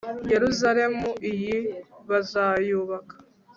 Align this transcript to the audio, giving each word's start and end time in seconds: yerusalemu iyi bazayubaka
yerusalemu 0.31 1.09
iyi 1.31 1.57
bazayubaka 2.09 3.15